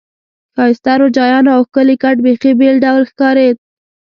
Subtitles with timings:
[0.55, 3.55] ښایسته روجایانو او ښکلي کټ بیخي بېل ډول ښکارېد.